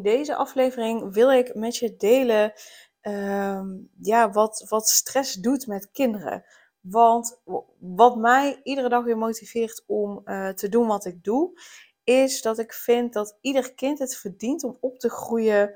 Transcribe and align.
In 0.00 0.06
deze 0.06 0.36
aflevering 0.36 1.12
wil 1.12 1.30
ik 1.30 1.54
met 1.54 1.76
je 1.76 1.96
delen 1.96 2.52
ehm, 3.00 3.66
ja, 4.00 4.30
wat, 4.30 4.64
wat 4.68 4.88
stress 4.88 5.34
doet 5.34 5.66
met 5.66 5.90
kinderen. 5.90 6.44
Want 6.80 7.40
wat 7.78 8.16
mij 8.16 8.60
iedere 8.62 8.88
dag 8.88 9.04
weer 9.04 9.18
motiveert 9.18 9.84
om 9.86 10.22
uh, 10.24 10.48
te 10.48 10.68
doen 10.68 10.86
wat 10.86 11.04
ik 11.04 11.24
doe, 11.24 11.60
is 12.04 12.42
dat 12.42 12.58
ik 12.58 12.72
vind 12.72 13.12
dat 13.12 13.38
ieder 13.40 13.74
kind 13.74 13.98
het 13.98 14.16
verdient 14.16 14.64
om 14.64 14.78
op 14.80 14.98
te 14.98 15.10
groeien 15.10 15.74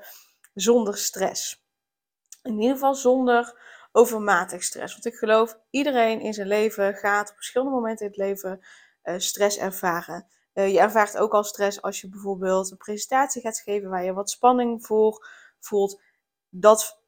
zonder 0.54 0.96
stress. 0.96 1.64
In 2.42 2.60
ieder 2.60 2.74
geval 2.74 2.94
zonder 2.94 3.60
overmatig 3.92 4.62
stress. 4.62 4.92
Want 4.92 5.06
ik 5.06 5.14
geloof 5.14 5.58
iedereen 5.70 6.20
in 6.20 6.34
zijn 6.34 6.48
leven 6.48 6.94
gaat 6.94 7.30
op 7.30 7.36
verschillende 7.36 7.72
momenten 7.72 8.06
in 8.06 8.12
het 8.12 8.20
leven 8.20 8.66
uh, 9.04 9.14
stress 9.18 9.58
ervaren. 9.58 10.26
Uh, 10.54 10.72
je 10.72 10.78
ervaart 10.78 11.16
ook 11.16 11.32
al 11.32 11.44
stress 11.44 11.82
als 11.82 12.00
je 12.00 12.08
bijvoorbeeld 12.08 12.70
een 12.70 12.76
presentatie 12.76 13.42
gaat 13.42 13.58
geven 13.58 13.90
waar 13.90 14.04
je 14.04 14.12
wat 14.12 14.30
spanning 14.30 14.86
voor 14.86 15.28
voelt. 15.60 16.02
Dat 16.48 17.02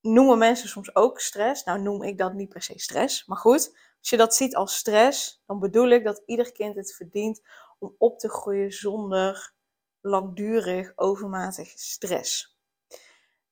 noemen 0.00 0.38
mensen 0.38 0.68
soms 0.68 0.94
ook 0.94 1.20
stress. 1.20 1.64
Nou 1.64 1.80
noem 1.80 2.02
ik 2.02 2.18
dat 2.18 2.32
niet 2.32 2.48
per 2.48 2.62
se 2.62 2.78
stress. 2.78 3.26
Maar 3.26 3.38
goed, 3.38 3.78
als 3.98 4.10
je 4.10 4.16
dat 4.16 4.34
ziet 4.34 4.56
als 4.56 4.76
stress, 4.76 5.42
dan 5.46 5.58
bedoel 5.58 5.88
ik 5.88 6.04
dat 6.04 6.22
ieder 6.26 6.52
kind 6.52 6.76
het 6.76 6.94
verdient 6.94 7.42
om 7.78 7.94
op 7.98 8.18
te 8.18 8.28
groeien 8.28 8.72
zonder 8.72 9.54
langdurig 10.00 10.92
overmatig 10.96 11.68
stress. 11.68 12.58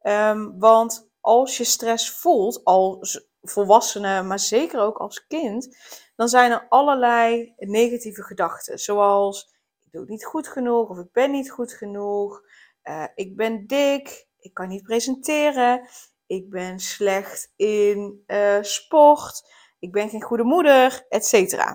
Um, 0.02 0.58
want 0.58 1.10
als 1.20 1.56
je 1.56 1.64
stress 1.64 2.10
voelt 2.10 2.64
als 2.64 3.28
volwassene, 3.42 4.22
maar 4.22 4.38
zeker 4.38 4.80
ook 4.80 4.98
als 4.98 5.26
kind, 5.26 5.76
dan 6.18 6.28
zijn 6.28 6.50
er 6.50 6.66
allerlei 6.68 7.52
negatieve 7.56 8.22
gedachten. 8.22 8.78
Zoals 8.78 9.54
ik 9.84 9.92
doe 9.92 10.00
het 10.00 10.10
niet 10.10 10.24
goed 10.24 10.48
genoeg 10.48 10.88
of 10.88 10.98
ik 10.98 11.12
ben 11.12 11.30
niet 11.30 11.50
goed 11.50 11.72
genoeg. 11.72 12.42
Uh, 12.84 13.04
ik 13.14 13.36
ben 13.36 13.66
dik, 13.66 14.26
ik 14.38 14.54
kan 14.54 14.68
niet 14.68 14.82
presenteren. 14.82 15.88
Ik 16.26 16.50
ben 16.50 16.78
slecht 16.78 17.52
in 17.56 18.22
uh, 18.26 18.62
sport. 18.62 19.52
Ik 19.78 19.92
ben 19.92 20.08
geen 20.08 20.22
goede 20.22 20.42
moeder, 20.42 21.06
etc. 21.08 21.74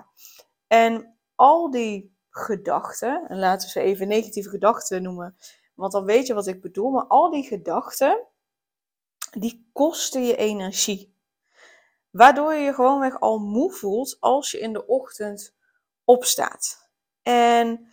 En 0.66 1.18
al 1.34 1.70
die 1.70 2.16
gedachten, 2.30 3.26
en 3.28 3.38
laten 3.38 3.66
we 3.66 3.72
ze 3.72 3.80
even 3.80 4.08
negatieve 4.08 4.48
gedachten 4.48 5.02
noemen, 5.02 5.36
want 5.74 5.92
dan 5.92 6.04
weet 6.04 6.26
je 6.26 6.34
wat 6.34 6.46
ik 6.46 6.60
bedoel, 6.60 6.90
maar 6.90 7.06
al 7.06 7.30
die 7.30 7.44
gedachten, 7.44 8.26
die 9.30 9.68
kosten 9.72 10.24
je 10.24 10.36
energie. 10.36 11.13
Waardoor 12.14 12.54
je 12.54 12.64
je 12.64 12.74
gewoonweg 12.74 13.20
al 13.20 13.38
moe 13.38 13.72
voelt 13.72 14.16
als 14.20 14.50
je 14.50 14.58
in 14.58 14.72
de 14.72 14.86
ochtend 14.86 15.54
opstaat. 16.04 16.90
En 17.22 17.88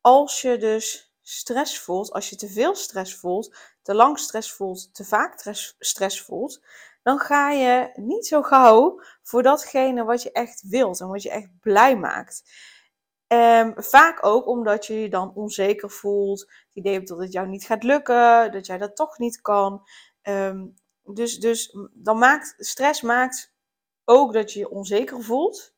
als 0.00 0.40
je 0.40 0.58
dus 0.58 1.14
stress 1.22 1.78
voelt, 1.78 2.12
als 2.12 2.30
je 2.30 2.36
te 2.36 2.48
veel 2.48 2.74
stress 2.74 3.16
voelt, 3.16 3.56
te 3.82 3.94
lang 3.94 4.18
stress 4.18 4.52
voelt, 4.52 4.94
te 4.94 5.04
vaak 5.04 5.54
stress 5.78 6.22
voelt, 6.22 6.64
dan 7.02 7.18
ga 7.18 7.50
je 7.50 7.90
niet 7.94 8.26
zo 8.26 8.42
gauw 8.42 9.02
voor 9.22 9.42
datgene 9.42 10.04
wat 10.04 10.22
je 10.22 10.32
echt 10.32 10.62
wilt 10.68 11.00
en 11.00 11.08
wat 11.08 11.22
je 11.22 11.30
echt 11.30 11.60
blij 11.60 11.96
maakt. 11.96 12.42
Um, 13.26 13.74
vaak 13.76 14.24
ook 14.24 14.46
omdat 14.46 14.86
je 14.86 15.00
je 15.00 15.08
dan 15.08 15.34
onzeker 15.34 15.90
voelt, 15.90 16.40
het 16.40 16.74
idee 16.74 17.02
dat 17.02 17.18
het 17.18 17.32
jou 17.32 17.48
niet 17.48 17.64
gaat 17.64 17.82
lukken, 17.82 18.52
dat 18.52 18.66
jij 18.66 18.78
dat 18.78 18.96
toch 18.96 19.18
niet 19.18 19.40
kan. 19.40 19.88
Um, 20.22 20.74
dus, 21.04 21.38
dus 21.38 21.76
dan 21.92 22.18
maakt 22.18 22.54
stress 22.58 23.00
maakt 23.00 23.51
ook 24.04 24.32
dat 24.32 24.52
je 24.52 24.58
je 24.58 24.70
onzeker 24.70 25.22
voelt, 25.22 25.74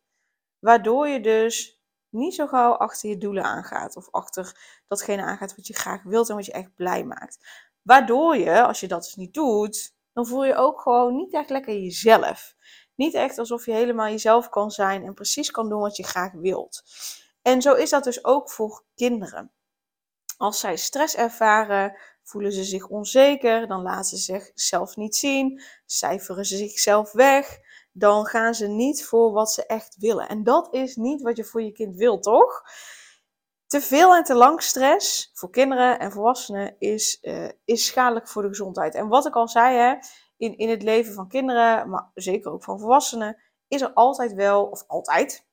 waardoor 0.59 1.09
je 1.09 1.21
dus 1.21 1.83
niet 2.09 2.35
zo 2.35 2.47
gauw 2.47 2.73
achter 2.73 3.09
je 3.09 3.19
doelen 3.19 3.45
aangaat 3.45 3.97
of 3.97 4.11
achter 4.11 4.57
datgene 4.89 5.23
aangaat 5.23 5.57
wat 5.57 5.67
je 5.67 5.75
graag 5.75 6.03
wilt 6.03 6.29
en 6.29 6.35
wat 6.35 6.47
je 6.47 6.53
echt 6.53 6.75
blij 6.75 7.05
maakt. 7.05 7.39
Waardoor 7.83 8.37
je, 8.37 8.63
als 8.63 8.81
je 8.81 8.89
dat 8.89 9.03
dus 9.03 9.15
niet 9.15 9.35
doet, 9.35 9.95
dan 10.13 10.27
voel 10.27 10.45
je 10.45 10.55
ook 10.55 10.81
gewoon 10.81 11.17
niet 11.17 11.33
echt 11.33 11.51
lekker 11.51 11.75
jezelf. 11.75 12.55
Niet 12.95 13.15
echt 13.15 13.39
alsof 13.39 13.67
je 13.67 13.73
helemaal 13.73 14.09
jezelf 14.09 14.49
kan 14.49 14.71
zijn 14.71 15.05
en 15.05 15.15
precies 15.15 15.51
kan 15.51 15.69
doen 15.69 15.81
wat 15.81 15.97
je 15.97 16.03
graag 16.03 16.33
wilt. 16.33 16.83
En 17.43 17.63
zo 17.63 17.73
is 17.75 17.91
dat 17.91 18.05
dus 18.05 18.25
ook 18.25 18.51
voor 18.51 18.85
kinderen. 18.95 19.53
Als 20.37 20.61
zij 20.61 20.77
stress 20.77 21.17
ervaren, 21.17 21.97
voelen 22.23 22.53
ze 22.53 22.65
zich 22.65 22.89
onzeker, 22.89 23.67
dan 23.67 23.83
laten 23.83 24.05
ze 24.05 24.17
zichzelf 24.17 24.97
niet 24.97 25.17
zien, 25.17 25.63
cijferen 25.87 26.45
ze 26.45 26.57
zichzelf 26.57 27.13
weg, 27.13 27.59
dan 27.97 28.27
gaan 28.27 28.55
ze 28.55 28.67
niet 28.67 29.05
voor 29.05 29.33
wat 29.33 29.53
ze 29.53 29.67
echt 29.67 29.97
willen. 29.99 30.29
En 30.29 30.45
dat 30.45 30.75
is 30.75 30.97
niet 30.97 31.23
wat 31.23 31.37
je 31.37 31.45
voor 31.45 31.63
je 31.63 31.73
kind 31.73 31.97
wilt, 31.97 32.23
toch? 32.23 32.63
Te 33.67 33.81
veel 33.81 34.15
en 34.15 34.25
te 34.25 34.35
lang 34.35 34.63
stress 34.63 35.31
voor 35.33 35.51
kinderen 35.51 35.99
en 35.99 36.13
volwassenen 36.13 36.77
is, 36.79 37.19
uh, 37.23 37.49
is 37.65 37.87
schadelijk 37.87 38.29
voor 38.29 38.43
de 38.43 38.49
gezondheid. 38.49 38.95
En 38.95 39.09
wat 39.09 39.27
ik 39.27 39.35
al 39.35 39.49
zei, 39.49 39.77
hè, 39.77 39.95
in, 40.37 40.57
in 40.57 40.69
het 40.69 40.83
leven 40.83 41.15
van 41.15 41.29
kinderen, 41.29 41.89
maar 41.89 42.11
zeker 42.15 42.53
ook 42.53 42.65
van 42.65 42.81
volwassenen, 42.81 43.43
is 43.69 43.81
er 43.81 43.93
altijd 43.93 44.33
wel, 44.35 44.65
of 44.65 44.85
altijd, 44.87 45.47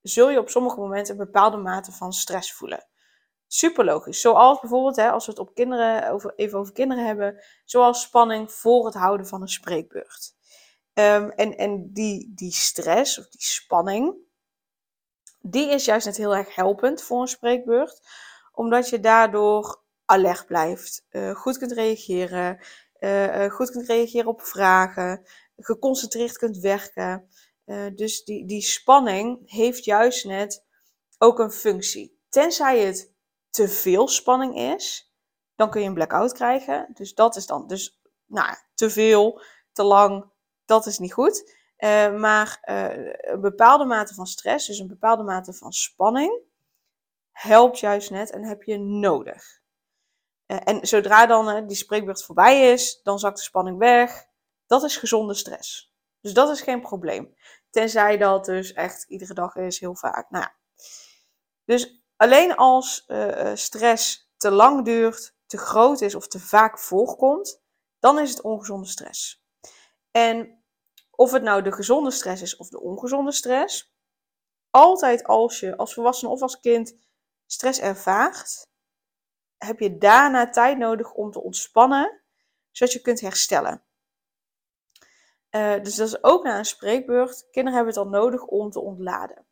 zul 0.00 0.30
je 0.30 0.38
op 0.38 0.48
sommige 0.48 0.80
momenten 0.80 1.12
een 1.12 1.24
bepaalde 1.24 1.56
mate 1.56 1.92
van 1.92 2.12
stress 2.12 2.52
voelen. 2.52 2.86
Super 3.46 3.84
logisch. 3.84 4.20
Zoals 4.20 4.60
bijvoorbeeld, 4.60 4.96
hè, 4.96 5.10
als 5.10 5.26
we 5.26 5.30
het 5.30 5.40
op 5.40 5.54
kinderen, 5.54 6.10
over, 6.10 6.32
even 6.36 6.58
over 6.58 6.72
kinderen 6.72 7.06
hebben, 7.06 7.44
zoals 7.64 8.02
spanning 8.02 8.52
voor 8.52 8.84
het 8.84 8.94
houden 8.94 9.26
van 9.26 9.42
een 9.42 9.48
spreekbeurt. 9.48 10.36
Um, 10.98 11.30
en 11.30 11.56
en 11.56 11.92
die, 11.92 12.32
die 12.34 12.52
stress 12.52 13.18
of 13.18 13.28
die 13.28 13.42
spanning, 13.42 14.14
die 15.40 15.70
is 15.70 15.84
juist 15.84 16.06
net 16.06 16.16
heel 16.16 16.36
erg 16.36 16.54
helpend 16.54 17.02
voor 17.02 17.20
een 17.20 17.28
spreekbeurt. 17.28 18.00
Omdat 18.52 18.88
je 18.88 19.00
daardoor 19.00 19.82
alert 20.04 20.46
blijft, 20.46 21.06
uh, 21.10 21.34
goed 21.34 21.58
kunt 21.58 21.72
reageren, 21.72 22.60
uh, 22.98 23.44
uh, 23.44 23.50
goed 23.50 23.70
kunt 23.70 23.86
reageren 23.86 24.26
op 24.26 24.42
vragen, 24.42 25.26
geconcentreerd 25.56 26.38
kunt 26.38 26.58
werken. 26.58 27.28
dus 27.94 28.24
die, 28.24 28.46
die 28.46 28.62
spanning 28.62 29.50
heeft 29.50 29.84
juist 29.84 30.24
net 30.24 30.64
ook 31.18 31.38
een 31.38 31.52
functie. 31.52 32.20
Tenzij 32.28 32.78
het 32.78 33.12
te 33.50 33.68
veel 33.68 34.08
spanning 34.08 34.58
is, 34.58 35.12
dan 35.54 35.70
kun 35.70 35.80
je 35.80 35.86
een 35.86 35.94
blackout 35.94 36.32
krijgen. 36.32 36.88
Dus 36.94 37.14
dat 37.14 37.36
is 37.36 37.46
dan 37.46 37.66
dus 37.66 38.00
nou, 38.26 38.56
te 38.74 38.90
veel, 38.90 39.42
te 39.72 39.82
lang, 39.82 40.30
dat 40.68 40.86
is 40.86 40.98
niet 40.98 41.12
goed. 41.12 41.56
Uh, 41.78 42.14
maar 42.16 42.62
uh, 42.64 43.12
een 43.20 43.40
bepaalde 43.40 43.84
mate 43.84 44.14
van 44.14 44.26
stress, 44.26 44.66
dus 44.66 44.78
een 44.78 44.88
bepaalde 44.88 45.22
mate 45.22 45.52
van 45.52 45.72
spanning, 45.72 46.40
helpt 47.30 47.78
juist 47.78 48.10
net 48.10 48.30
en 48.30 48.44
heb 48.44 48.62
je 48.62 48.78
nodig. 48.78 49.60
Uh, 50.46 50.58
en 50.64 50.86
zodra 50.86 51.26
dan 51.26 51.66
die 51.66 51.76
spreekbeurt 51.76 52.24
voorbij 52.24 52.72
is, 52.72 53.00
dan 53.02 53.18
zakt 53.18 53.36
de 53.36 53.42
spanning 53.42 53.78
weg. 53.78 54.26
Dat 54.66 54.82
is 54.82 54.96
gezonde 54.96 55.34
stress. 55.34 55.92
Dus 56.20 56.32
dat 56.32 56.50
is 56.50 56.60
geen 56.60 56.80
probleem. 56.80 57.34
Tenzij 57.70 58.16
dat 58.16 58.44
dus 58.44 58.72
echt 58.72 59.04
iedere 59.08 59.34
dag 59.34 59.56
is, 59.56 59.80
heel 59.80 59.96
vaak. 59.96 60.30
Nou 60.30 60.44
ja. 60.44 60.56
Dus 61.64 62.02
alleen 62.16 62.54
als 62.54 63.06
stress 63.54 64.30
te 64.36 64.50
lang 64.50 64.84
duurt, 64.84 65.36
te 65.46 65.58
groot 65.58 66.00
is 66.00 66.14
of 66.14 66.28
te 66.28 66.40
vaak 66.40 66.78
voorkomt, 66.78 67.62
dan 67.98 68.18
is 68.18 68.30
het 68.30 68.42
ongezonde 68.42 68.86
stress. 68.86 69.44
En 70.10 70.57
of 71.18 71.32
het 71.32 71.42
nou 71.42 71.62
de 71.62 71.72
gezonde 71.72 72.10
stress 72.10 72.42
is 72.42 72.56
of 72.56 72.68
de 72.68 72.80
ongezonde 72.80 73.32
stress. 73.32 73.94
Altijd 74.70 75.24
als 75.24 75.60
je 75.60 75.76
als 75.76 75.94
volwassene 75.94 76.30
of 76.30 76.42
als 76.42 76.60
kind 76.60 76.96
stress 77.46 77.80
ervaart, 77.80 78.66
heb 79.56 79.78
je 79.78 79.98
daarna 79.98 80.50
tijd 80.50 80.78
nodig 80.78 81.12
om 81.12 81.30
te 81.30 81.42
ontspannen, 81.42 82.20
zodat 82.70 82.94
je 82.94 83.00
kunt 83.00 83.20
herstellen. 83.20 83.82
Uh, 85.50 85.82
dus 85.82 85.94
dat 85.94 86.08
is 86.08 86.22
ook 86.22 86.44
na 86.44 86.58
een 86.58 86.64
spreekbeurt. 86.64 87.46
Kinderen 87.50 87.78
hebben 87.78 87.94
het 87.94 88.04
dan 88.04 88.20
nodig 88.20 88.44
om 88.44 88.70
te 88.70 88.80
ontladen 88.80 89.46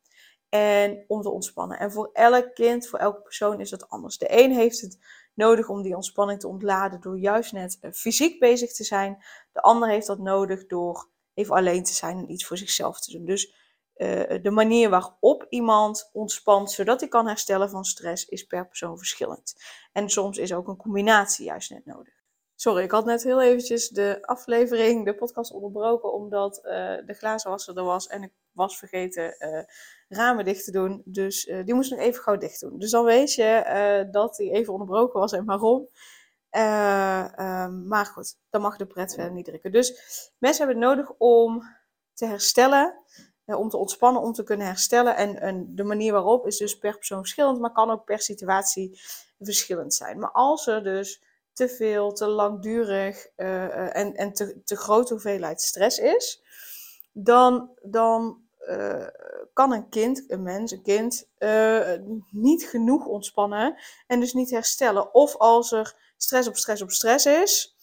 en 0.49 1.05
om 1.07 1.23
te 1.23 1.31
ontspannen. 1.31 1.79
En 1.79 1.93
voor 1.93 2.11
elk 2.13 2.55
kind, 2.55 2.89
voor 2.89 2.99
elke 2.99 3.23
persoon 3.23 3.61
is 3.61 3.71
dat 3.71 3.89
anders. 3.89 4.19
De 4.19 4.43
een 4.43 4.53
heeft 4.53 4.81
het 4.81 4.99
nodig 5.35 5.69
om 5.69 5.83
die 5.83 5.95
ontspanning 5.95 6.41
te 6.41 6.49
ontladen 6.49 7.01
door 7.01 7.19
juist 7.19 7.53
net 7.53 7.79
uh, 7.81 7.93
fysiek 7.93 8.41
bezig 8.41 8.73
te 8.73 8.85
zijn. 8.85 9.25
De 9.53 9.61
ander 9.61 9.89
heeft 9.89 10.07
dat 10.07 10.19
nodig 10.19 10.67
door 10.67 11.15
even 11.37 11.55
alleen 11.55 11.85
te 11.85 11.95
zijn 11.95 12.19
en 12.19 12.31
iets 12.33 12.47
voor 12.47 12.57
zichzelf 12.57 13.01
te 13.01 13.13
doen. 13.13 13.25
Dus 13.25 13.55
uh, 13.97 14.23
de 14.43 14.51
manier 14.51 14.91
waarop 14.91 15.47
iemand 15.49 16.11
ontspant, 16.13 16.71
zodat 16.71 17.01
hij 17.01 17.09
kan 17.09 17.27
herstellen 17.27 17.71
van 17.71 17.85
stress, 17.85 18.25
is 18.25 18.45
per 18.45 18.67
persoon 18.67 18.99
verschillend. 18.99 19.55
En 19.93 20.09
soms 20.09 20.39
is 20.39 20.55
ook 20.55 20.69
een 20.69 20.77
combinatie 20.77 21.45
juist 21.45 21.71
net 21.71 21.87
nodig. 21.87 22.15
Sorry, 22.55 22.83
ik 22.83 22.91
had 22.91 23.05
net 23.05 23.23
heel 23.23 23.43
eventjes 23.43 23.89
de 23.89 24.19
aflevering, 24.23 25.05
de 25.05 25.15
podcast 25.15 25.53
onderbroken, 25.53 26.13
omdat 26.13 26.57
uh, 26.57 26.63
de 27.07 27.15
glazenwasser 27.15 27.77
er 27.77 27.85
was 27.85 28.07
en 28.07 28.23
ik 28.23 28.33
was 28.53 28.79
vergeten 28.79 29.37
uh, 29.39 29.63
ramen 30.09 30.45
dicht 30.45 30.65
te 30.65 30.71
doen. 30.71 31.03
Dus 31.05 31.45
die 31.65 31.75
moest 31.75 31.91
nog 31.91 32.01
even 32.01 32.23
gauw 32.23 32.37
dicht 32.37 32.61
doen. 32.61 32.79
Dus 32.79 32.91
dan 32.91 33.05
weet 33.05 33.35
je 33.35 34.09
dat 34.11 34.37
die 34.37 34.53
even 34.53 34.73
onderbroken 34.73 35.21
was 35.21 35.33
en 35.33 35.45
waarom. 35.45 35.89
Ehm, 36.57 37.87
maar 37.87 38.07
goed, 38.07 38.37
dan 38.51 38.61
mag 38.61 38.77
de 38.77 38.87
pret 38.87 39.15
verder 39.15 39.33
niet 39.33 39.45
drukken. 39.45 39.73
Dus 39.73 39.91
mensen 40.39 40.67
hebben 40.67 40.83
het 40.83 40.97
nodig 40.97 41.15
om 41.19 41.63
te 42.15 42.27
herstellen, 42.27 42.95
om 43.45 43.69
te 43.69 43.77
ontspannen, 43.77 44.23
om 44.23 44.33
te 44.33 44.43
kunnen 44.43 44.67
herstellen. 44.67 45.17
En, 45.17 45.41
en 45.41 45.75
de 45.75 45.85
manier 45.85 46.13
waarop 46.13 46.47
is 46.47 46.57
dus 46.57 46.79
per 46.79 46.97
persoon 46.97 47.19
verschillend, 47.19 47.61
maar 47.61 47.73
kan 47.73 47.91
ook 47.91 48.05
per 48.05 48.21
situatie 48.21 49.01
verschillend 49.39 49.95
zijn. 49.95 50.19
Maar 50.19 50.31
als 50.31 50.67
er 50.67 50.83
dus 50.83 51.23
te 51.53 51.69
veel, 51.69 52.13
te 52.13 52.27
langdurig 52.27 53.29
uh, 53.37 53.97
en, 53.97 54.15
en 54.15 54.33
te, 54.33 54.63
te 54.65 54.77
grote 54.77 55.13
hoeveelheid 55.13 55.61
stress 55.61 55.99
is, 55.99 56.43
dan, 57.13 57.71
dan 57.83 58.45
kan 59.53 59.73
een 59.73 59.89
kind, 59.89 60.25
een 60.31 60.43
mens, 60.43 60.73
een 60.73 60.83
kind, 60.83 61.29
niet 62.31 62.65
genoeg 62.65 63.07
ontspannen 63.07 63.77
en 64.07 64.21
dus 64.21 64.33
niet 64.33 64.51
herstellen. 64.51 65.15
Of 65.15 65.37
als 65.37 65.73
er 65.73 66.06
stress 66.17 66.49
op 66.49 66.57
stress 66.57 66.83
op 66.83 66.91
stress 66.91 67.27
is, 67.27 67.77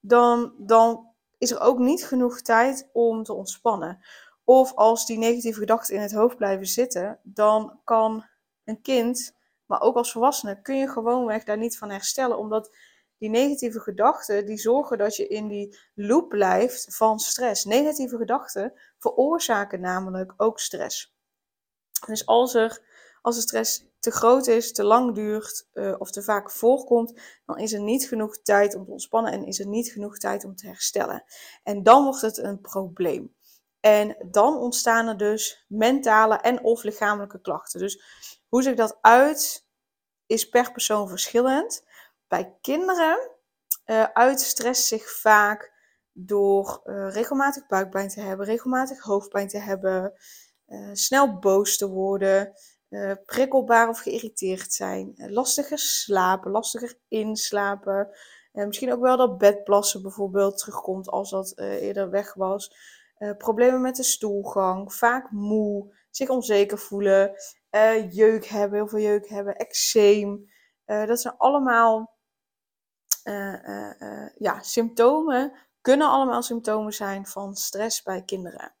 dan, 0.00 0.54
dan 0.58 1.14
is 1.38 1.50
er 1.50 1.60
ook 1.60 1.78
niet 1.78 2.04
genoeg 2.04 2.40
tijd 2.40 2.88
om 2.92 3.22
te 3.22 3.32
ontspannen. 3.32 4.04
Of 4.44 4.74
als 4.74 5.06
die 5.06 5.18
negatieve 5.18 5.58
gedachten 5.58 5.94
in 5.94 6.00
het 6.00 6.12
hoofd 6.12 6.36
blijven 6.36 6.66
zitten, 6.66 7.20
dan 7.22 7.80
kan 7.84 8.24
een 8.64 8.80
kind, 8.82 9.36
maar 9.66 9.80
ook 9.80 9.96
als 9.96 10.12
volwassene, 10.12 10.62
kun 10.62 10.76
je 10.76 10.88
gewoonweg 10.88 11.44
daar 11.44 11.58
niet 11.58 11.78
van 11.78 11.90
herstellen, 11.90 12.38
omdat 12.38 12.76
die 13.18 13.30
negatieve 13.30 13.80
gedachten, 13.80 14.46
die 14.46 14.58
zorgen 14.58 14.98
dat 14.98 15.16
je 15.16 15.26
in 15.26 15.48
die 15.48 15.78
loop 15.94 16.28
blijft 16.28 16.96
van 16.96 17.18
stress. 17.18 17.64
Negatieve 17.64 18.16
gedachten 18.16 18.72
veroorzaken 18.98 19.80
namelijk 19.80 20.34
ook 20.36 20.60
stress. 20.60 21.14
Dus 22.06 22.26
als 22.26 22.54
er, 22.54 22.82
als 23.22 23.34
de 23.34 23.40
stress 23.40 23.84
te 24.06 24.12
groot 24.12 24.46
is, 24.46 24.72
te 24.72 24.84
lang 24.84 25.14
duurt 25.14 25.68
uh, 25.74 25.94
of 25.98 26.10
te 26.10 26.22
vaak 26.22 26.50
voorkomt, 26.50 27.20
dan 27.46 27.58
is 27.58 27.72
er 27.72 27.80
niet 27.80 28.08
genoeg 28.08 28.42
tijd 28.42 28.74
om 28.74 28.84
te 28.84 28.90
ontspannen 28.90 29.32
en 29.32 29.44
is 29.44 29.60
er 29.60 29.66
niet 29.66 29.90
genoeg 29.90 30.18
tijd 30.18 30.44
om 30.44 30.56
te 30.56 30.66
herstellen. 30.66 31.24
En 31.62 31.82
dan 31.82 32.04
wordt 32.04 32.20
het 32.20 32.38
een 32.38 32.60
probleem. 32.60 33.34
En 33.80 34.16
dan 34.30 34.56
ontstaan 34.58 35.06
er 35.06 35.16
dus 35.16 35.64
mentale 35.68 36.36
en 36.36 36.62
of 36.62 36.82
lichamelijke 36.82 37.40
klachten. 37.40 37.80
Dus 37.80 38.02
hoe 38.48 38.62
ziet 38.62 38.76
dat 38.76 38.98
uit, 39.00 39.66
is 40.26 40.48
per 40.48 40.72
persoon 40.72 41.08
verschillend. 41.08 41.84
Bij 42.28 42.56
kinderen 42.60 43.30
uh, 43.86 44.72
zich 44.72 45.10
vaak 45.10 45.72
door 46.12 46.80
uh, 46.84 47.12
regelmatig 47.12 47.66
buikpijn 47.66 48.08
te 48.08 48.20
hebben, 48.20 48.46
regelmatig 48.46 49.00
hoofdpijn 49.00 49.48
te 49.48 49.58
hebben, 49.58 50.12
snel 50.92 51.38
boos 51.38 51.76
te 51.76 51.88
worden, 51.88 52.52
prikkelbaar 53.26 53.88
of 53.88 53.98
geïrriteerd 53.98 54.72
zijn, 54.72 55.14
lastiger 55.16 55.78
slapen, 55.78 56.50
lastiger 56.50 56.98
inslapen. 57.08 58.08
misschien 58.52 58.92
ook 58.92 59.00
wel 59.00 59.16
dat 59.16 59.38
bedplassen 59.38 60.02
bijvoorbeeld 60.02 60.58
terugkomt 60.58 61.08
als 61.08 61.30
dat 61.30 61.58
eerder 61.58 62.10
weg 62.10 62.34
was. 62.34 62.76
problemen 63.38 63.80
met 63.80 63.96
de 63.96 64.02
stoelgang, 64.02 64.94
vaak 64.94 65.30
moe, 65.30 65.94
zich 66.10 66.28
onzeker 66.28 66.78
voelen, 66.78 67.32
jeuk 68.10 68.44
hebben, 68.44 68.78
heel 68.78 68.88
veel 68.88 68.98
jeuk 68.98 69.28
hebben, 69.28 69.56
eczeem. 69.56 70.50
dat 70.84 71.20
zijn 71.20 71.36
allemaal 71.36 72.14
ja, 74.38 74.62
symptomen 74.62 75.52
kunnen 75.86 76.08
allemaal 76.08 76.42
symptomen 76.42 76.92
zijn 76.92 77.26
van 77.26 77.54
stress 77.54 78.02
bij 78.02 78.22
kinderen. 78.22 78.75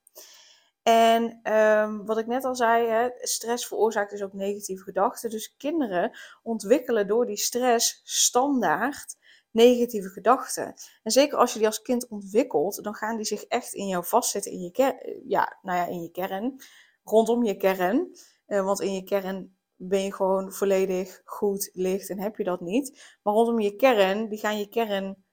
En 0.88 1.52
um, 1.52 2.04
wat 2.04 2.18
ik 2.18 2.26
net 2.26 2.44
al 2.44 2.54
zei, 2.56 2.88
hè, 2.88 3.08
stress 3.14 3.66
veroorzaakt 3.66 4.10
dus 4.10 4.22
ook 4.22 4.32
negatieve 4.32 4.82
gedachten. 4.82 5.30
Dus 5.30 5.56
kinderen 5.56 6.18
ontwikkelen 6.42 7.06
door 7.06 7.26
die 7.26 7.36
stress 7.36 8.00
standaard 8.04 9.16
negatieve 9.50 10.08
gedachten. 10.08 10.74
En 11.02 11.10
zeker 11.10 11.38
als 11.38 11.52
je 11.52 11.58
die 11.58 11.66
als 11.66 11.82
kind 11.82 12.08
ontwikkelt, 12.08 12.84
dan 12.84 12.94
gaan 12.94 13.16
die 13.16 13.24
zich 13.24 13.44
echt 13.44 13.72
in 13.72 13.86
jou 13.86 14.04
vastzetten 14.04 14.52
in 14.52 14.60
je, 14.60 15.22
ja, 15.26 15.58
nou 15.62 15.78
ja, 15.78 15.86
in 15.86 16.02
je 16.02 16.10
kern, 16.10 16.60
rondom 17.04 17.44
je 17.44 17.56
kern. 17.56 18.16
Uh, 18.46 18.64
want 18.64 18.80
in 18.80 18.92
je 18.92 19.02
kern 19.02 19.56
ben 19.76 20.02
je 20.02 20.14
gewoon 20.14 20.52
volledig 20.52 21.20
goed 21.24 21.70
licht 21.72 22.10
en 22.10 22.20
heb 22.20 22.36
je 22.36 22.44
dat 22.44 22.60
niet. 22.60 23.16
Maar 23.22 23.34
rondom 23.34 23.60
je 23.60 23.76
kern, 23.76 24.28
die 24.28 24.38
gaan 24.38 24.58
je 24.58 24.68
kern 24.68 25.25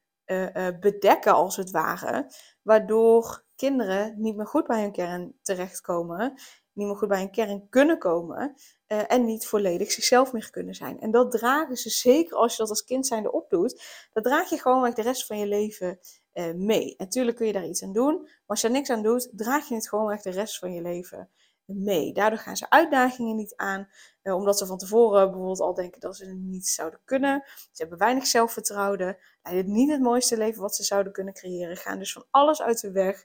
bedekken 0.80 1.34
als 1.34 1.56
het 1.56 1.72
ware. 1.72 2.32
Waardoor 2.62 3.46
kinderen 3.56 4.14
niet 4.18 4.36
meer 4.36 4.48
goed 4.48 4.68
bij 4.68 4.82
hun 4.82 4.92
kern 4.92 5.36
terechtkomen. 5.42 6.34
Niet 6.74 6.88
meer 6.88 6.96
goed 6.96 7.08
bij 7.08 7.20
hun 7.20 7.32
kern 7.32 7.70
kunnen 7.70 7.98
komen. 7.98 8.56
Uh, 8.88 9.12
en 9.12 9.26
niet 9.26 9.48
volledig 9.48 9.92
zichzelf 9.92 10.34
meer 10.34 10.50
kunnen 10.50 10.76
zijn. 10.76 11.00
En 11.00 11.12
dat 11.12 11.32
dragen 11.32 11.78
ze 11.78 11.90
zeker 11.90 12.38
als 12.38 12.52
je 12.52 12.58
dat 12.58 12.70
als 12.70 12.84
kind 12.84 13.08
zijnde 13.08 13.32
opdoet. 13.32 13.84
Dat 14.14 14.24
draag 14.24 14.50
je 14.50 14.58
gewoon 14.58 14.92
de 14.92 15.02
rest 15.02 15.26
van 15.26 15.38
je 15.38 15.48
leven 15.48 16.00
mee. 16.56 16.94
Natuurlijk 16.98 17.38
kun 17.38 17.48
je 17.48 17.54
daar 17.54 17.68
iets 17.68 17.84
aan 17.84 17.94
doen. 17.94 18.22
Maar 18.22 18.42
als 18.46 18.62
je 18.62 18.70
niks 18.70 18.90
aan 18.90 19.04
doet, 19.04 19.30
draag 19.32 19.68
je 19.68 19.76
het 19.76 19.90
gewoon 19.90 20.20
de 20.22 20.30
rest 20.30 20.60
van 20.60 20.74
je 20.74 20.82
leven 20.82 21.30
Daardoor 22.14 22.40
gaan 22.40 22.58
ze 22.58 22.70
uitdagingen 22.70 23.36
niet 23.36 23.56
aan, 23.56 23.90
eh, 24.22 24.36
omdat 24.36 24.58
ze 24.58 24.66
van 24.66 24.78
tevoren 24.78 25.28
bijvoorbeeld 25.28 25.60
al 25.60 25.74
denken 25.74 26.00
dat 26.00 26.16
ze 26.16 26.26
het 26.26 26.38
niet 26.38 26.68
zouden 26.68 27.00
kunnen. 27.06 27.44
Ze 27.46 27.82
hebben 27.82 27.98
weinig 27.98 28.28
zelfvertrouwen, 28.28 29.18
leiden 29.44 29.72
niet 29.72 29.92
het 29.92 30.02
mooiste 30.02 30.38
leven 30.38 30.62
wat 30.62 30.76
ze 30.76 30.84
zouden 30.84 31.14
kunnen 31.14 31.34
creëren, 31.34 31.78
gaan 31.78 32.00
dus 32.00 32.14
van 32.14 32.26
alles 32.30 32.62
uit 32.62 32.82
de 32.82 32.92
weg. 32.92 33.24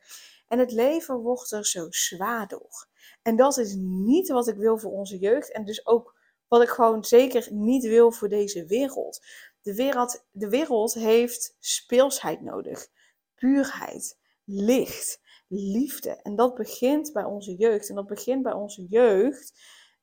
En 0.49 0.58
het 0.58 0.73
leven 0.73 1.17
wordt 1.17 1.50
er 1.50 1.67
zo 1.67 1.87
zwaar 1.90 2.49
door. 2.49 2.87
En 3.23 3.37
dat 3.37 3.56
is 3.58 3.75
niet 3.79 4.29
wat 4.29 4.49
ik 4.49 4.56
wil 4.56 4.79
voor 4.79 4.93
onze 4.93 5.19
jeugd 5.19 5.52
en 5.52 5.64
dus 5.64 5.87
ook 5.87 6.17
wat 6.49 6.62
ik 6.62 6.69
gewoon 6.69 7.05
zeker 7.05 7.49
niet 7.50 7.85
wil 7.85 8.12
voor 8.12 8.29
deze 8.29 8.64
wereld. 8.64 9.20
De 9.62 9.75
wereld, 9.75 10.25
de 10.31 10.49
wereld 10.49 10.94
heeft 10.94 11.56
speelsheid 11.58 12.40
nodig, 12.40 12.87
puurheid, 13.35 14.19
licht 14.44 15.20
liefde. 15.48 16.20
En 16.22 16.36
dat 16.36 16.54
begint 16.54 17.12
bij 17.12 17.24
onze 17.24 17.54
jeugd. 17.54 17.88
En 17.88 17.94
dat 17.94 18.06
begint 18.06 18.42
bij 18.42 18.52
onze 18.52 18.87
jeugd 18.88 19.61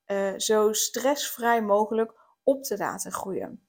uh, 0.08 0.34
zo 0.38 0.74
stressvrij 0.74 1.62
mogelijk 1.62 2.14
op 2.44 2.64
te 2.64 2.78
laten 2.78 3.12
groeien. 3.12 3.68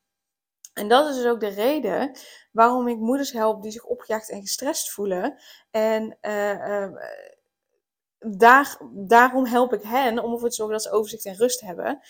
En 0.73 0.89
dat 0.89 1.09
is 1.09 1.17
dus 1.17 1.27
ook 1.27 1.41
de 1.41 1.49
reden 1.49 2.19
waarom 2.53 2.89
ik 2.89 2.99
moeders 2.99 3.33
help 3.33 3.63
die 3.63 3.73
zich 3.73 3.85
opgejaagd 3.85 4.31
en 4.31 4.41
gestrest 4.41 4.91
voelen. 4.91 5.43
En 5.71 6.19
uh, 6.23 6.51
uh, 6.51 6.97
daar, 8.19 8.81
daarom 8.93 9.47
help 9.47 9.73
ik 9.73 9.83
hen 9.83 10.19
om 10.19 10.33
ervoor 10.33 10.49
te 10.49 10.55
zorgen 10.55 10.75
dat 10.75 10.85
ze 10.85 10.91
overzicht 10.91 11.25
en 11.25 11.37
rust 11.37 11.61
hebben. 11.61 12.01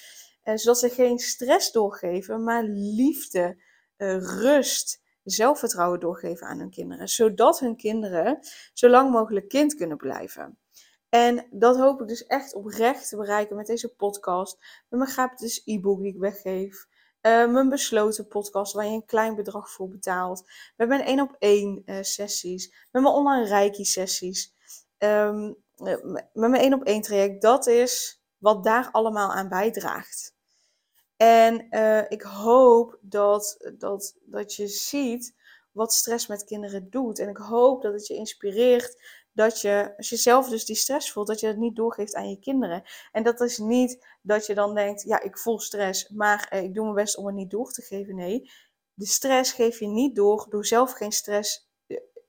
zodat 0.42 0.78
ze 0.78 0.88
geen 0.88 1.18
stress 1.18 1.72
doorgeven, 1.72 2.44
maar 2.44 2.62
liefde, 2.62 3.62
rust, 3.96 5.02
zelfvertrouwen 5.26 6.00
doorgeven 6.00 6.46
aan 6.46 6.58
hun 6.58 6.70
kinderen. 6.70 7.08
Zodat 7.08 7.58
hun 7.58 7.76
kinderen 7.76 8.38
zo 8.72 8.88
lang 8.88 9.10
mogelijk 9.10 9.48
kind 9.48 9.74
kunnen 9.74 9.96
blijven. 9.96 10.58
En 11.08 11.46
dat 11.50 11.76
hoop 11.76 12.00
ik 12.00 12.08
dus 12.08 12.26
echt 12.26 12.54
oprecht 12.54 13.08
te 13.08 13.16
bereiken 13.16 13.56
met 13.56 13.66
deze 13.66 13.94
podcast. 13.94 14.58
Met 14.88 15.00
mijn 15.00 15.12
gratis 15.12 15.62
e-book 15.64 16.00
die 16.00 16.12
ik 16.12 16.20
weggeef. 16.20 16.86
Uh, 17.22 17.52
mijn 17.52 17.68
besloten 17.68 18.28
podcast 18.28 18.72
waar 18.72 18.86
je 18.86 18.92
een 18.92 19.04
klein 19.04 19.34
bedrag 19.34 19.70
voor 19.70 19.88
betaalt. 19.88 20.50
Met 20.76 20.88
mijn 20.88 21.00
één 21.00 21.20
op 21.20 21.36
één 21.38 21.82
uh, 21.84 21.96
sessies. 22.00 22.86
Met 22.90 23.02
mijn 23.02 23.14
online 23.14 23.46
reiki 23.46 23.84
sessies. 23.84 24.54
Um, 24.98 25.56
met 25.76 26.30
mijn 26.32 26.54
één 26.54 26.74
op 26.74 26.84
één 26.84 27.02
traject. 27.02 27.42
Dat 27.42 27.66
is 27.66 28.22
wat 28.38 28.64
daar 28.64 28.88
allemaal 28.92 29.32
aan 29.32 29.48
bijdraagt. 29.48 30.35
En 31.16 31.66
uh, 31.70 32.10
ik 32.10 32.22
hoop 32.22 32.98
dat, 33.00 33.70
dat, 33.78 34.16
dat 34.24 34.54
je 34.54 34.66
ziet 34.66 35.34
wat 35.72 35.92
stress 35.92 36.26
met 36.26 36.44
kinderen 36.44 36.90
doet. 36.90 37.18
En 37.18 37.28
ik 37.28 37.36
hoop 37.36 37.82
dat 37.82 37.92
het 37.92 38.06
je 38.06 38.14
inspireert 38.14 38.96
dat 39.32 39.60
je, 39.60 39.94
als 39.96 40.08
je 40.08 40.16
zelf 40.16 40.48
dus 40.48 40.64
die 40.64 40.76
stress 40.76 41.12
voelt, 41.12 41.26
dat 41.26 41.40
je 41.40 41.46
het 41.46 41.56
niet 41.56 41.76
doorgeeft 41.76 42.14
aan 42.14 42.30
je 42.30 42.38
kinderen. 42.38 42.82
En 43.12 43.22
dat 43.22 43.40
is 43.40 43.58
niet 43.58 44.06
dat 44.22 44.46
je 44.46 44.54
dan 44.54 44.74
denkt, 44.74 45.02
ja, 45.02 45.22
ik 45.22 45.38
voel 45.38 45.60
stress, 45.60 46.08
maar 46.08 46.50
uh, 46.54 46.62
ik 46.62 46.74
doe 46.74 46.82
mijn 46.84 46.96
best 46.96 47.16
om 47.16 47.26
het 47.26 47.34
niet 47.34 47.50
door 47.50 47.72
te 47.72 47.82
geven. 47.82 48.14
Nee, 48.14 48.50
de 48.94 49.06
stress 49.06 49.52
geef 49.52 49.78
je 49.78 49.86
niet 49.86 50.16
door 50.16 50.46
door 50.48 50.66
zelf 50.66 50.92
geen 50.92 51.12
stress, 51.12 51.70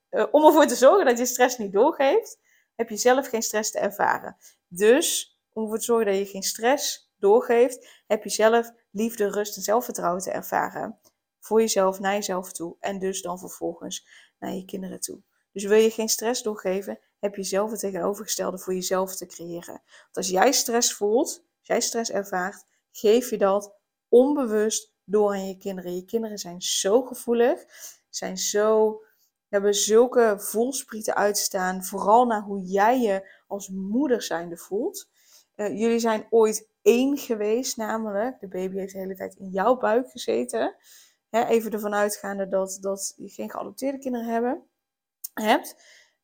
uh, 0.10 0.25
om 0.32 0.46
ervoor 0.46 0.67
te 0.67 0.75
zorgen 0.75 1.06
dat 1.06 1.17
je 1.17 1.25
stress 1.25 1.58
niet 1.58 1.74
doorgeeft, 1.74 2.39
heb 2.75 2.89
je 2.89 2.98
zelf 2.98 3.27
geen 3.27 3.41
stress 3.41 3.72
te 3.72 3.79
ervaren. 3.79 4.38
Dus 4.67 5.38
om 5.53 5.63
ervoor 5.63 5.77
te 5.77 5.86
zorgen 5.86 6.06
dat 6.06 6.17
je 6.17 6.25
geen 6.25 6.44
stress 6.44 7.06
doorgeeft, 7.19 8.03
heb 8.07 8.24
je 8.24 8.29
zelf 8.29 8.71
liefde, 8.91 9.31
rust 9.31 9.55
en 9.55 9.62
zelfvertrouwen 9.62 10.21
te 10.21 10.31
ervaren. 10.31 11.00
Voor 11.39 11.59
jezelf, 11.59 12.00
naar 12.00 12.13
jezelf 12.13 12.51
toe 12.51 12.75
en 12.79 13.00
dus 13.00 13.21
dan 13.21 13.39
vervolgens 13.39 14.07
naar 14.39 14.53
je 14.53 14.65
kinderen 14.65 15.00
toe. 15.00 15.21
Dus 15.51 15.63
wil 15.63 15.77
je 15.77 15.89
geen 15.89 16.09
stress 16.09 16.43
doorgeven, 16.43 17.00
heb 17.19 17.36
je 17.36 17.43
zelf 17.43 17.71
het 17.71 17.79
tegenovergestelde 17.79 18.59
voor 18.59 18.74
jezelf 18.74 19.15
te 19.15 19.25
creëren. 19.25 19.81
Want 20.01 20.17
als 20.17 20.29
jij 20.29 20.51
stress 20.51 20.93
voelt, 20.93 21.27
als 21.27 21.67
jij 21.67 21.81
stress 21.81 22.12
ervaart, 22.12 22.65
geef 22.91 23.29
je 23.29 23.38
dat 23.38 23.75
onbewust 24.09 24.93
door 25.03 25.29
aan 25.29 25.47
je 25.47 25.57
kinderen. 25.57 25.95
Je 25.95 26.05
kinderen 26.05 26.38
zijn 26.38 26.62
zo 26.62 27.01
gevoelig. 27.01 27.65
zijn 28.09 28.38
zo, 28.38 29.01
hebben 29.47 29.74
zulke 29.74 30.36
voelsprieten 30.38 31.15
uitstaan. 31.15 31.83
Vooral 31.83 32.25
naar 32.25 32.41
hoe 32.41 32.62
jij 32.62 33.01
je 33.01 33.31
als 33.47 33.69
moeder 33.69 34.21
zijnde 34.21 34.57
voelt. 34.57 35.09
Uh, 35.55 35.79
jullie 35.79 36.00
zijn 36.00 36.27
ooit 36.29 36.69
één 36.88 37.17
geweest, 37.17 37.77
namelijk 37.77 38.39
de 38.39 38.48
baby 38.48 38.77
heeft 38.77 38.94
de 38.94 39.00
hele 39.00 39.15
tijd 39.15 39.36
in 39.36 39.50
jouw 39.50 39.77
buik 39.77 40.10
gezeten. 40.10 40.75
even 41.29 41.72
ervan 41.72 41.94
uitgaande 41.94 42.48
dat, 42.48 42.77
dat 42.82 43.13
je 43.17 43.29
geen 43.29 43.50
geadopteerde 43.50 43.98
kinderen 43.98 44.27
hebben, 44.27 44.63
hebt. 45.34 45.75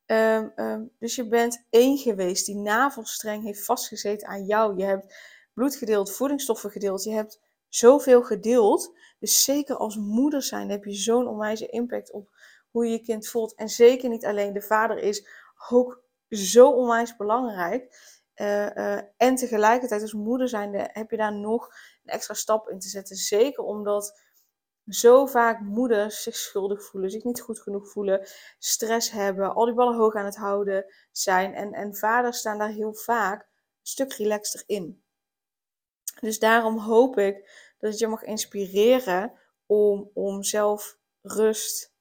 Um, 0.05 0.51
um, 0.55 0.91
dus 0.99 1.15
je 1.15 1.27
bent 1.27 1.65
één 1.69 1.97
geweest. 1.97 2.45
Die 2.45 2.55
navelstreng 2.55 3.43
heeft 3.43 3.65
vastgezeten 3.65 4.27
aan 4.27 4.45
jou. 4.45 4.77
Je 4.77 4.85
hebt 4.85 5.15
bloed 5.53 5.75
gedeeld, 5.75 6.11
voedingsstoffen 6.11 6.71
gedeeld. 6.71 7.03
Je 7.03 7.13
hebt 7.13 7.39
zoveel 7.69 8.23
gedeeld. 8.23 8.97
Dus 9.19 9.43
zeker 9.43 9.75
als 9.75 9.97
moeder 9.97 10.43
zijn 10.43 10.69
heb 10.69 10.83
je 10.83 10.93
zo'n 10.93 11.27
onwijze 11.27 11.67
impact 11.67 12.11
op 12.11 12.29
hoe 12.71 12.85
je 12.85 12.91
je 12.91 13.03
kind 13.03 13.27
voelt. 13.27 13.55
En 13.55 13.69
zeker 13.69 14.09
niet 14.09 14.25
alleen 14.25 14.53
de 14.53 14.61
vader 14.61 14.97
is 14.97 15.27
ook 15.69 16.03
zo 16.29 16.69
onwijs 16.69 17.15
belangrijk. 17.15 17.95
Uh, 18.35 18.75
uh, 18.75 18.99
en 19.17 19.35
tegelijkertijd 19.35 20.01
als 20.01 20.13
moeder 20.13 20.49
zijnde 20.49 20.89
heb 20.91 21.11
je 21.11 21.17
daar 21.17 21.33
nog 21.33 21.67
een 22.03 22.13
extra 22.13 22.33
stap 22.33 22.69
in 22.69 22.79
te 22.79 22.87
zetten. 22.87 23.15
Zeker 23.15 23.63
omdat 23.63 24.21
zo 24.87 25.25
vaak 25.25 25.59
moeders 25.59 26.23
zich 26.23 26.35
schuldig 26.35 26.83
voelen, 26.83 27.09
zich 27.09 27.23
niet 27.23 27.41
goed 27.41 27.59
genoeg 27.59 27.89
voelen, 27.89 28.27
stress 28.59 29.11
hebben, 29.11 29.53
al 29.53 29.65
die 29.65 29.73
ballen 29.73 29.95
hoog 29.95 30.15
aan 30.15 30.25
het 30.25 30.35
houden 30.35 30.85
zijn. 31.11 31.53
En, 31.53 31.73
en 31.73 31.95
vaders 31.95 32.37
staan 32.37 32.57
daar 32.57 32.69
heel 32.69 32.93
vaak 32.93 33.41
een 33.41 33.47
stuk 33.81 34.13
relaxter 34.13 34.63
in. 34.65 35.03
Dus 36.19 36.39
daarom 36.39 36.77
hoop 36.77 37.17
ik 37.17 37.35
dat 37.79 37.91
het 37.91 37.99
je 37.99 38.07
mag 38.07 38.23
inspireren 38.23 39.33
om, 39.65 40.09
om 40.13 40.43
zelf 40.43 40.97
rust, 41.21 41.93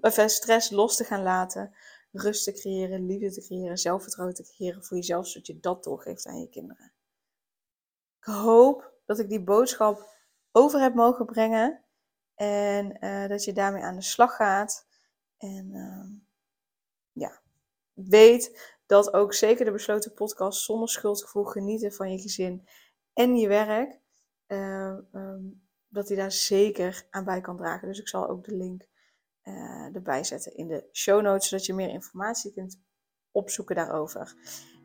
of 0.00 0.18
eh, 0.18 0.26
stress 0.26 0.70
los 0.70 0.96
te 0.96 1.04
gaan 1.04 1.22
laten. 1.22 1.74
Rust 2.12 2.44
te 2.44 2.52
creëren, 2.52 3.06
liefde 3.06 3.32
te 3.32 3.40
creëren, 3.40 3.78
zelfvertrouwen 3.78 4.36
te 4.36 4.42
creëren 4.42 4.84
voor 4.84 4.96
jezelf, 4.96 5.26
zodat 5.28 5.46
je 5.46 5.60
dat 5.60 5.84
doorgeeft 5.84 6.26
aan 6.26 6.40
je 6.40 6.48
kinderen. 6.48 6.92
Ik 8.18 8.24
hoop 8.24 8.92
dat 9.04 9.18
ik 9.18 9.28
die 9.28 9.42
boodschap 9.42 10.08
over 10.52 10.80
heb 10.80 10.94
mogen 10.94 11.26
brengen. 11.26 11.84
En 12.34 12.96
uh, 13.00 13.28
dat 13.28 13.44
je 13.44 13.52
daarmee 13.52 13.82
aan 13.82 13.96
de 13.96 14.02
slag 14.02 14.36
gaat. 14.36 14.86
En 15.36 15.70
uh, 15.72 16.10
ja, 17.12 17.40
weet 17.92 18.74
dat 18.86 19.12
ook 19.12 19.34
zeker 19.34 19.64
de 19.64 19.72
besloten 19.72 20.14
podcast 20.14 20.62
zonder 20.62 20.88
schuldgevoel 20.88 21.44
genieten 21.44 21.92
van 21.92 22.12
je 22.12 22.18
gezin 22.18 22.68
en 23.12 23.36
je 23.36 23.48
werk, 23.48 24.00
uh, 24.46 24.98
um, 25.12 25.62
dat 25.88 26.08
hij 26.08 26.16
daar 26.16 26.32
zeker 26.32 27.06
aan 27.10 27.24
bij 27.24 27.40
kan 27.40 27.56
dragen. 27.56 27.88
Dus 27.88 28.00
ik 28.00 28.08
zal 28.08 28.28
ook 28.28 28.44
de 28.44 28.56
link 28.56 28.86
uh, 29.44 29.94
erbij 29.94 30.24
zetten 30.24 30.56
in 30.56 30.68
de 30.68 30.88
show 30.92 31.22
notes, 31.22 31.48
zodat 31.48 31.66
je 31.66 31.74
meer 31.74 31.88
informatie 31.88 32.52
kunt 32.52 32.80
opzoeken 33.30 33.76
daarover. 33.76 34.34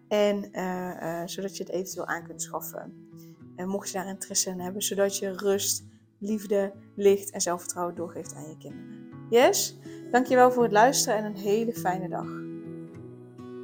En 0.08 0.50
uh, 0.52 1.22
zodat 1.26 1.58
je 1.58 1.64
het 1.64 1.72
eventueel 1.72 2.06
aan 2.06 2.24
kunt 2.24 2.42
schaffen. 2.42 3.10
En 3.56 3.68
mocht 3.68 3.88
je 3.88 3.94
daar 3.94 4.08
interesse 4.08 4.50
in 4.50 4.60
hebben, 4.60 4.82
zodat 4.82 5.18
je 5.18 5.38
rust 5.38 5.86
liefde, 6.20 6.74
licht 6.96 7.32
en 7.32 7.42
zelfvertrouwen 7.42 7.96
doorgeeft 7.96 8.34
aan 8.34 8.50
je 8.50 8.58
kinderen. 8.58 9.10
Yes? 9.30 9.78
Dankjewel 10.12 10.52
voor 10.52 10.64
het 10.64 10.72
luisteren 10.72 11.18
en 11.18 11.26
een 11.26 11.36
hele 11.36 11.74
fijne 11.74 12.10
dag. 12.10 12.28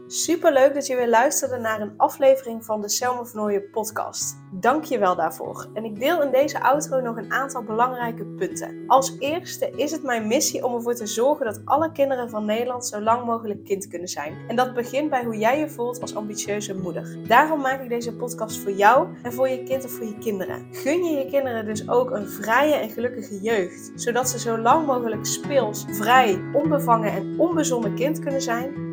Super 0.08 0.54
leuk 0.54 0.74
dat 0.74 0.88
je 0.88 0.96
weer 0.96 1.10
luisterde 1.10 1.58
naar 1.58 1.82
een 1.82 1.98
aflevering 1.98 2.66
van 2.66 2.82
de 2.82 2.90
Selma 2.90 3.26
Vernooien 3.26 3.70
podcast. 3.70 4.43
Dank 4.64 4.84
je 4.84 5.00
wel 5.00 5.16
daarvoor. 5.16 5.68
En 5.74 5.84
ik 5.86 6.00
deel 6.00 6.22
in 6.22 6.32
deze 6.32 6.62
outro 6.62 7.02
nog 7.02 7.18
een 7.18 7.32
aantal 7.32 7.64
belangrijke 7.64 8.26
punten. 8.26 8.84
Als 8.88 9.16
eerste 9.20 9.72
is 9.76 9.92
het 9.92 10.04
mijn 10.04 10.28
missie 10.28 10.66
om 10.66 10.76
ervoor 10.76 10.96
te 10.96 11.08
zorgen 11.08 11.46
dat 11.46 11.62
alle 11.66 11.92
kinderen 11.92 12.30
van 12.30 12.46
Nederland 12.46 12.86
zo 12.86 13.02
lang 13.02 13.26
mogelijk 13.26 13.66
kind 13.66 13.88
kunnen 13.88 14.08
zijn. 14.08 14.38
En 14.48 14.56
dat 14.56 14.74
begint 14.74 15.10
bij 15.10 15.24
hoe 15.24 15.38
jij 15.38 15.60
je 15.60 15.70
voelt 15.70 16.02
als 16.02 16.16
ambitieuze 16.16 16.76
moeder. 16.76 17.18
Daarom 17.28 17.62
maak 17.62 17.82
ik 17.82 17.90
deze 17.90 18.16
podcast 18.16 18.58
voor 18.58 18.72
jou 18.72 19.08
en 19.24 19.34
voor 19.34 19.50
je 19.50 19.64
kind 19.64 19.86
of 19.86 19.92
voor 19.92 20.06
je 20.06 20.18
kinderen. 20.18 20.68
Gun 20.72 21.04
je 21.04 21.18
je 21.18 21.26
kinderen 21.26 21.66
dus 21.66 21.90
ook 21.90 22.12
een 22.12 22.28
vrije 22.28 22.74
en 22.74 22.90
gelukkige 22.90 23.42
jeugd, 23.42 23.92
zodat 23.96 24.30
ze 24.30 24.40
zo 24.40 24.58
lang 24.58 24.86
mogelijk 24.86 25.26
speels, 25.26 25.86
vrij, 25.90 26.42
onbevangen 26.54 27.12
en 27.12 27.40
onbezonnen 27.40 27.96
kind 27.96 28.20
kunnen 28.20 28.42
zijn 28.42 28.93